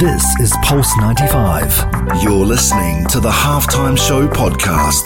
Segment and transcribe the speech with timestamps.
[0.00, 2.22] This is Pulse 95.
[2.22, 5.04] You're listening to the Halftime Show podcast.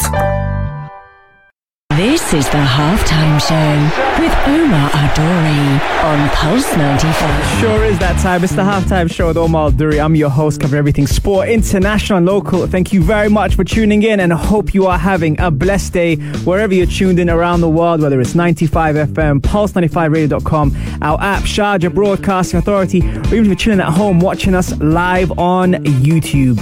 [1.97, 7.61] This is the halftime show with Omar Adori on Pulse 95.
[7.61, 8.45] Sure is that time.
[8.45, 10.01] It's the halftime show with Omar Duri.
[10.01, 12.67] I'm your host, cover everything sport, international and local.
[12.67, 15.93] Thank you very much for tuning in and I hope you are having a blessed
[15.93, 21.43] day wherever you're tuned in around the world, whether it's 95 FM, pulse95radio.com, our app,
[21.43, 26.61] Sharjah Broadcasting Authority, or even if you're chilling at home watching us live on YouTube.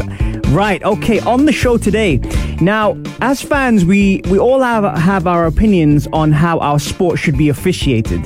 [0.55, 2.19] Right, okay, on the show today.
[2.60, 7.38] Now, as fans, we, we all have, have our opinions on how our sport should
[7.38, 8.23] be officiated.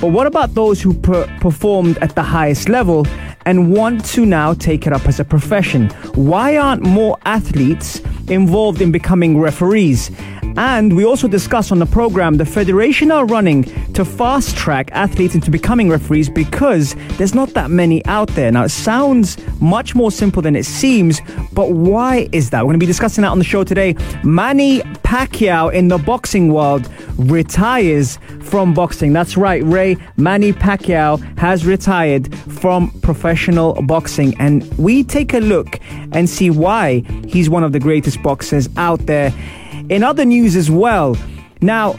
[0.00, 3.06] But what about those who per- performed at the highest level
[3.46, 5.90] and want to now take it up as a profession?
[6.14, 10.10] Why aren't more athletes involved in becoming referees?
[10.60, 13.62] And we also discuss on the program the Federation are running
[13.94, 18.52] to fast track athletes into becoming referees because there's not that many out there.
[18.52, 21.22] Now, it sounds much more simple than it seems,
[21.54, 22.60] but why is that?
[22.60, 23.94] We're going to be discussing that on the show today.
[24.22, 29.14] Manny Pacquiao in the boxing world retires from boxing.
[29.14, 29.96] That's right, Ray.
[30.18, 34.34] Manny Pacquiao has retired from professional boxing.
[34.38, 35.80] And we take a look
[36.12, 39.32] and see why he's one of the greatest boxers out there.
[39.90, 41.16] In other news as well,
[41.62, 41.98] now,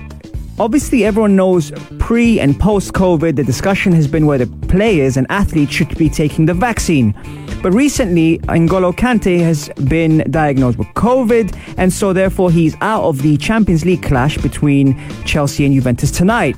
[0.57, 5.73] obviously, everyone knows pre and post COVID, the discussion has been whether players and athletes
[5.73, 7.13] should be taking the vaccine.
[7.61, 13.23] But recently, N'Golo Kante has been diagnosed with COVID, and so therefore he's out of
[13.23, 16.55] the Champions League clash between Chelsea and Juventus tonight.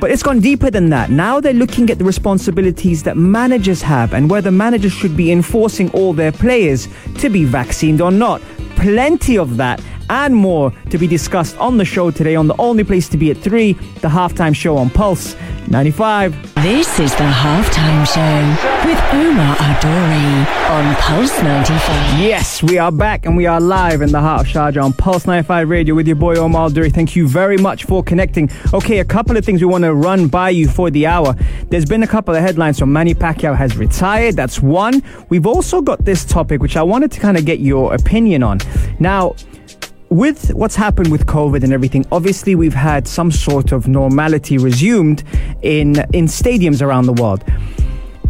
[0.00, 1.08] But it's gone deeper than that.
[1.08, 5.90] Now they're looking at the responsibilities that managers have and whether managers should be enforcing
[5.92, 6.88] all their players
[7.20, 8.42] to be vaccinated or not.
[8.76, 9.80] Plenty of that
[10.10, 13.30] and more to be discussed on the show today on the only place to be
[13.30, 15.36] at 3, the halftime show on Pulse
[15.68, 16.54] 95.
[16.62, 22.20] This is the halftime show with Omar Adori on Pulse 95.
[22.20, 25.26] Yes, we are back and we are live in the heart of Sharjah on Pulse
[25.26, 26.92] 95 Radio with your boy Omar Adori.
[26.92, 28.50] Thank you very much for connecting.
[28.72, 31.34] Okay, a couple of things we want to run by you for the hour.
[31.68, 32.78] There's been a couple of headlines.
[32.78, 34.36] So Manny Pacquiao has retired.
[34.36, 35.02] That's one.
[35.28, 38.58] We've also got this topic which I wanted to kind of get your opinion on.
[38.98, 39.34] Now,
[40.10, 45.22] with what's happened with COVID and everything, obviously we've had some sort of normality resumed
[45.62, 47.44] in in stadiums around the world.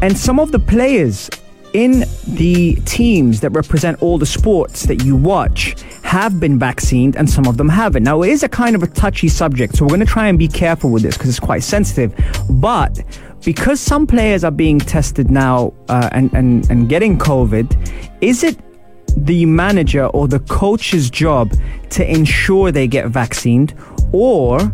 [0.02, 1.28] And some of the players
[1.72, 7.28] in the teams that represent all the sports that you watch have been vaccinated and
[7.28, 8.04] some of them haven't.
[8.04, 10.38] Now, it is a kind of a touchy subject, so we're going to try and
[10.38, 12.14] be careful with this because it's quite sensitive.
[12.48, 13.02] But
[13.44, 18.58] because some players are being tested now uh, and, and, and getting COVID, is it
[19.16, 21.52] the manager or the coach's job
[21.90, 23.76] to ensure they get vaccinated
[24.12, 24.72] or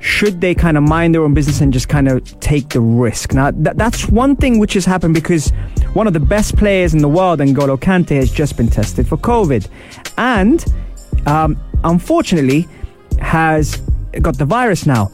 [0.00, 3.34] should they kind of mind their own business and just kind of take the risk?
[3.34, 5.50] Now, th- that's one thing which has happened because
[5.94, 9.16] one of the best players in the world, N'Golo Kante, has just been tested for
[9.16, 9.68] COVID.
[10.18, 10.64] And
[11.26, 12.66] um, unfortunately,
[13.20, 13.76] has
[14.20, 15.10] got the virus now.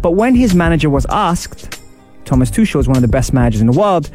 [0.00, 1.80] But when his manager was asked,
[2.24, 4.10] Thomas Tuchel is one of the best managers in the world,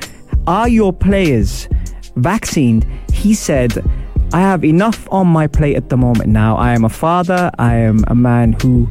[0.47, 1.69] are your players
[2.19, 2.89] vaccinated?
[3.11, 3.83] He said,
[4.31, 6.55] I have enough on my plate at the moment now.
[6.55, 7.49] I am a father.
[7.57, 8.87] I am a man who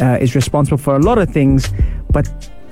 [0.00, 1.68] uh, is responsible for a lot of things,
[2.10, 2.26] but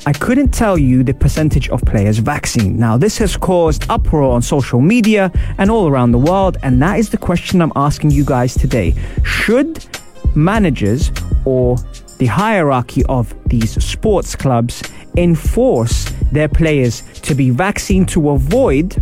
[0.07, 2.79] I couldn't tell you the percentage of players vaccinated.
[2.79, 6.99] Now, this has caused uproar on social media and all around the world, and that
[6.99, 8.95] is the question I'm asking you guys today.
[9.25, 9.85] Should
[10.35, 11.11] managers
[11.45, 11.77] or
[12.19, 14.83] the hierarchy of these sports clubs
[15.17, 18.97] enforce their players to be vaccinated to avoid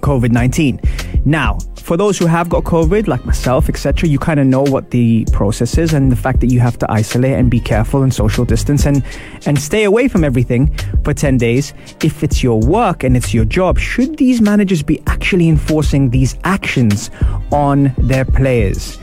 [0.00, 0.80] COVID 19?
[1.24, 4.90] Now, for those who have got COVID, like myself, etc., you kind of know what
[4.90, 8.12] the process is and the fact that you have to isolate and be careful and
[8.12, 9.02] social distance and,
[9.46, 11.72] and stay away from everything for 10 days.
[12.02, 16.36] If it's your work and it's your job, should these managers be actually enforcing these
[16.44, 17.10] actions
[17.52, 18.98] on their players?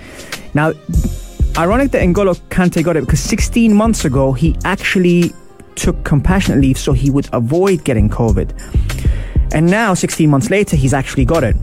[0.54, 0.74] Now,
[1.58, 5.32] ironic that N'Golo Kante got it because 16 months ago, he actually
[5.76, 8.52] took compassionate leave so he would avoid getting COVID.
[9.54, 11.56] And now, 16 months later, he's actually got it.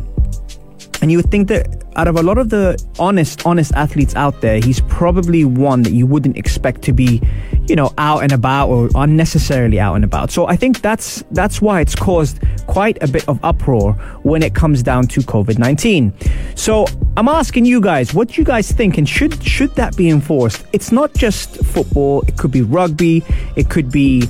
[1.02, 4.40] And you would think that out of a lot of the honest, honest athletes out
[4.40, 7.20] there, he's probably one that you wouldn't expect to be,
[7.66, 10.30] you know, out and about or unnecessarily out and about.
[10.30, 14.54] So I think that's that's why it's caused quite a bit of uproar when it
[14.54, 16.12] comes down to COVID nineteen.
[16.54, 16.86] So
[17.16, 20.64] I'm asking you guys, what do you guys think, and should should that be enforced?
[20.72, 23.24] It's not just football; it could be rugby,
[23.56, 24.28] it could be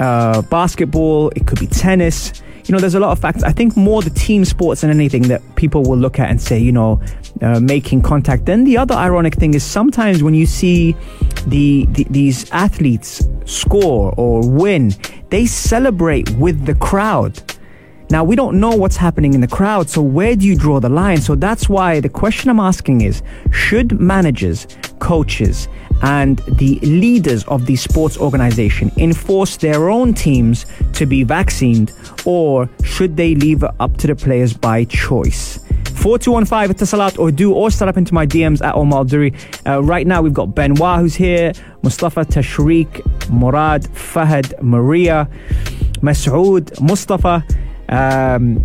[0.00, 2.32] uh, basketball, it could be tennis
[2.64, 3.42] you know, there's a lot of factors.
[3.42, 6.58] I think more the team sports than anything that people will look at and say,
[6.58, 7.00] you know,
[7.40, 8.46] uh, making contact.
[8.46, 10.96] Then the other ironic thing is sometimes when you see
[11.46, 14.94] the, the these athletes score or win,
[15.30, 17.42] they celebrate with the crowd.
[18.12, 20.90] Now, we don't know what's happening in the crowd, so where du you draw the
[20.90, 21.22] line?
[21.22, 23.22] So that's why the question I'm asking is
[23.52, 24.66] should managers,
[24.98, 25.66] coaches,
[26.02, 31.90] and the leaders of the sports organization enforce their own teams to be vaccinated,
[32.26, 35.58] or should they leave it up to the players by choice?
[35.94, 39.32] 4215 Etisalat or do or start up into my DMs at Omar Duri.
[39.66, 45.30] Uh, right now we've got Benoit who's here, Mustafa Tashriq, Murad, Fahad, Maria,
[46.02, 47.42] Masoud, Mustafa,
[47.92, 48.64] um,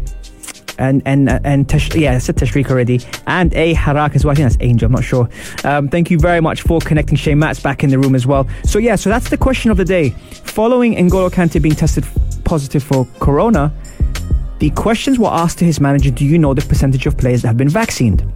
[0.80, 4.32] and and and yeah, I said Tashriq already, and a Harak as well.
[4.32, 4.86] I think that's Angel.
[4.86, 5.30] I'm not sure.
[5.64, 7.18] Um, thank you very much for connecting.
[7.18, 8.48] Shane Matt's back in the room as well.
[8.64, 10.12] So yeah, so that's the question of the day.
[10.44, 12.06] Following N'Golo Kante being tested
[12.44, 13.74] positive for corona,
[14.60, 17.50] the questions were asked to his manager: Do you know the percentage of players that
[17.50, 18.32] have been vaccinated?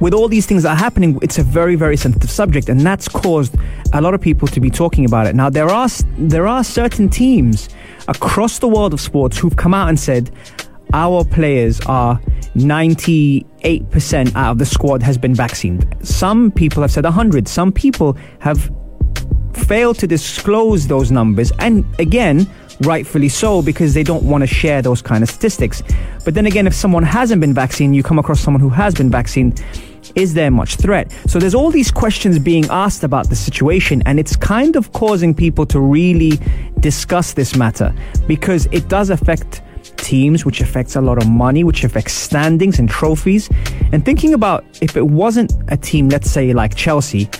[0.00, 3.08] With all these things that are happening, it's a very, very sensitive subject, and that's
[3.08, 3.54] caused
[3.92, 5.34] a lot of people to be talking about it.
[5.34, 7.68] Now, there are there are certain teams
[8.06, 10.30] across the world of sports who've come out and said
[10.92, 12.20] our players are
[12.54, 16.06] 98% out of the squad has been vaccinated.
[16.06, 17.46] Some people have said 100.
[17.46, 18.70] Some people have
[19.52, 22.48] failed to disclose those numbers, and again,
[22.82, 25.82] rightfully so, because they don't want to share those kind of statistics.
[26.24, 29.10] But then again, if someone hasn't been vaccinated, you come across someone who has been
[29.10, 29.64] vaccinated,
[30.18, 31.12] is there much threat?
[31.28, 35.32] So there's all these questions being asked about the situation, and it's kind of causing
[35.32, 36.40] people to really
[36.80, 37.94] discuss this matter
[38.26, 39.62] because it does affect
[39.96, 43.48] teams, which affects a lot of money, which affects standings and trophies.
[43.92, 47.30] And thinking about if it wasn't a team, let's say like Chelsea,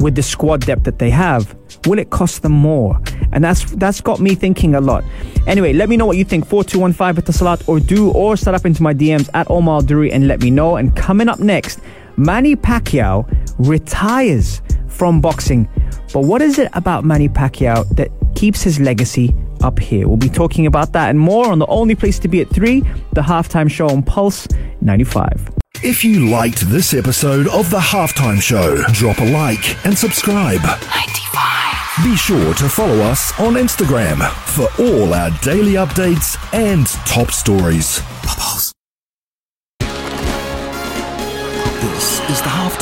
[0.00, 1.54] with the squad depth that they have,
[1.86, 2.98] will it cost them more?
[3.32, 5.04] And that's that's got me thinking a lot.
[5.46, 6.46] Anyway, let me know what you think.
[6.46, 10.40] 4215 Etisalat or du or start up into my DMs at Omar Duri and let
[10.40, 10.76] me know.
[10.76, 11.80] And coming up next,
[12.16, 13.26] Manny Pacquiao
[13.58, 15.68] retires from boxing.
[16.12, 20.06] But what is it about Manny Pacquiao that keeps his legacy up here?
[20.06, 22.80] We'll be talking about that and more on the only place to be at 3,
[23.12, 24.46] the halftime show on Pulse
[24.80, 25.50] 95.
[25.82, 30.62] If you liked this episode of The Halftime Show, drop a like and subscribe.
[30.62, 32.04] 95.
[32.04, 38.00] Be sure to follow us on Instagram for all our daily updates and top stories.
[38.22, 38.73] This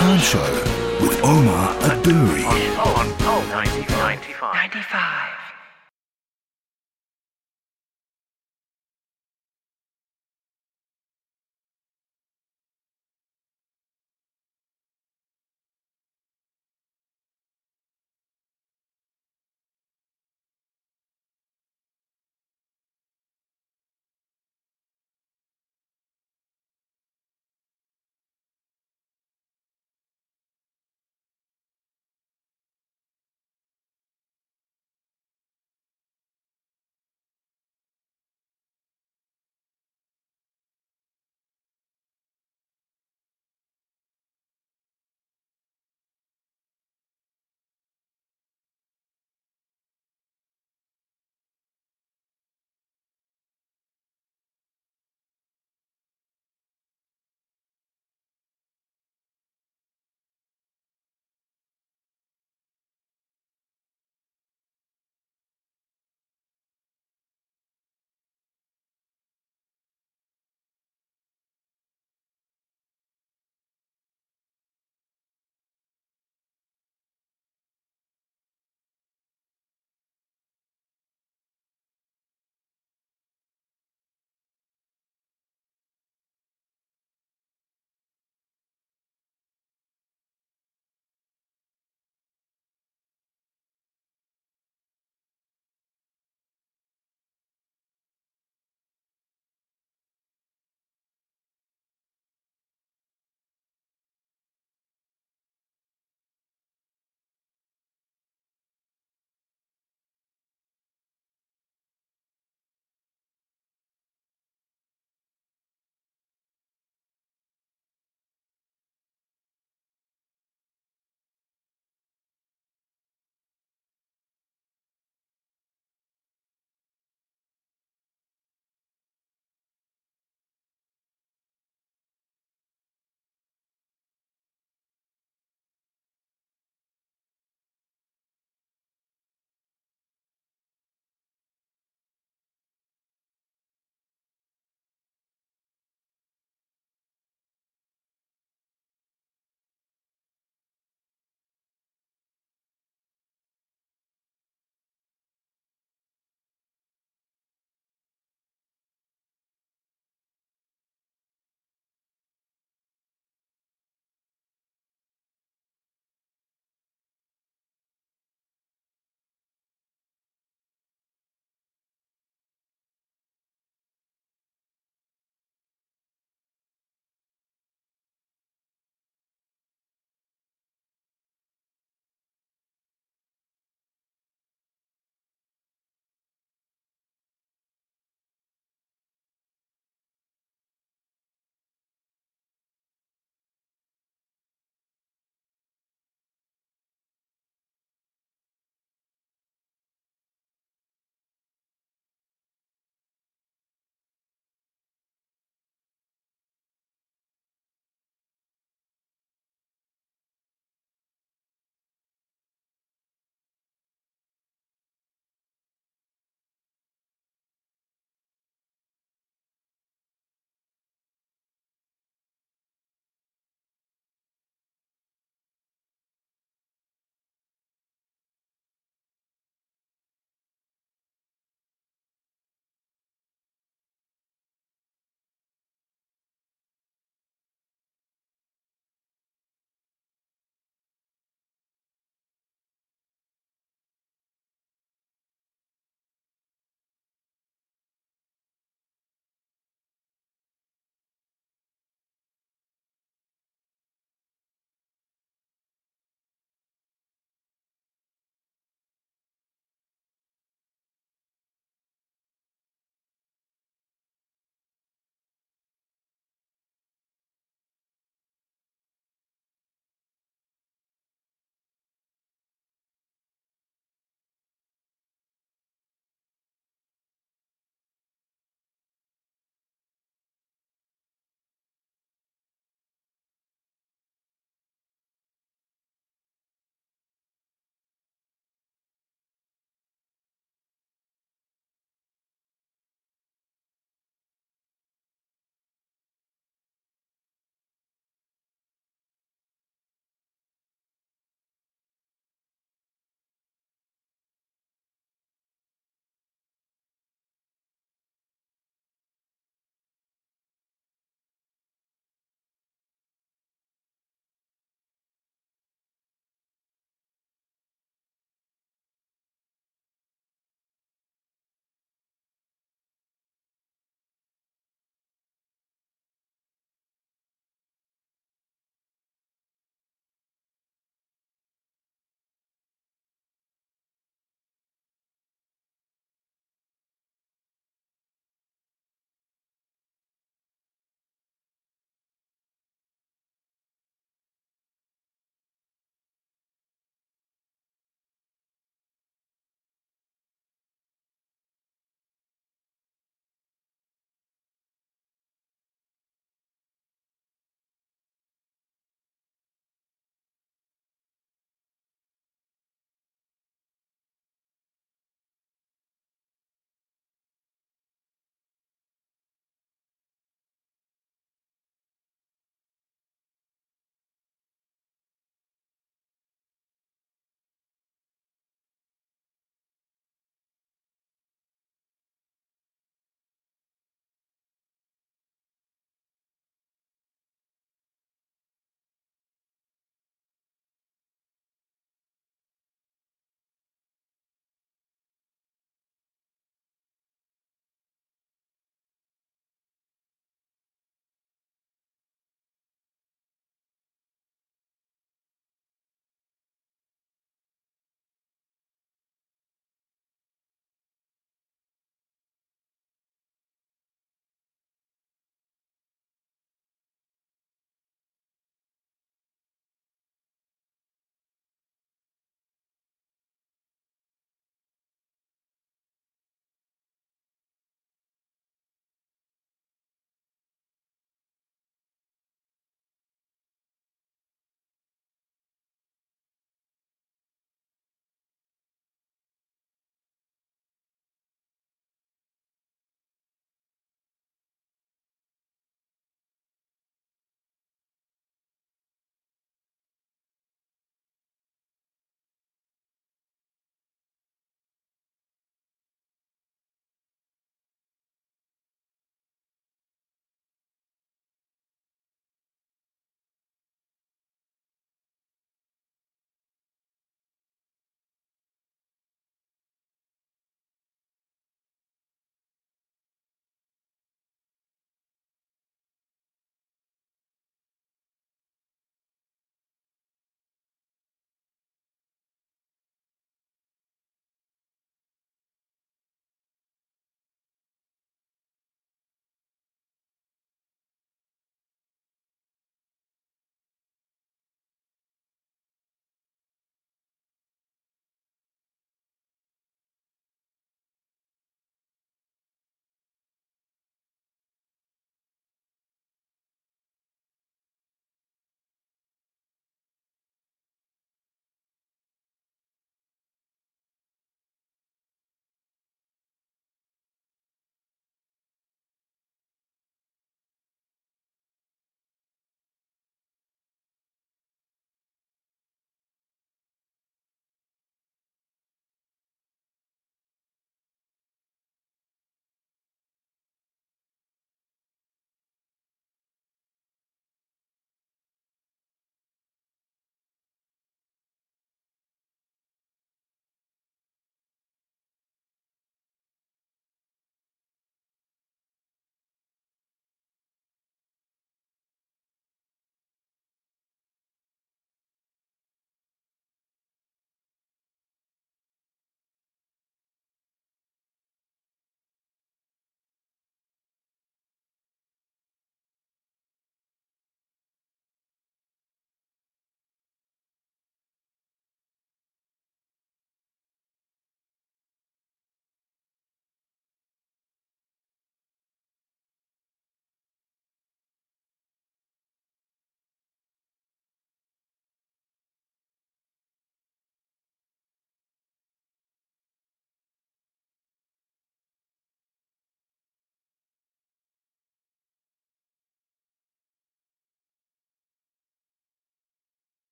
[0.00, 2.46] Halftime Show with Omar Adouri.
[2.46, 4.54] on oh, Pulse 95.
[4.54, 5.19] 95.